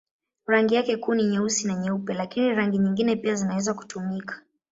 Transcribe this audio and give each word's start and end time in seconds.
Rangi 0.47 0.75
yake 0.75 0.97
kuu 0.97 1.13
ni 1.15 1.23
nyeusi 1.25 1.67
na 1.67 1.75
nyeupe, 1.75 2.13
lakini 2.13 2.53
rangi 2.53 2.77
nyingine 2.77 3.15
pia 3.15 3.35
zinaweza 3.35 3.73
kutumika. 3.73 4.41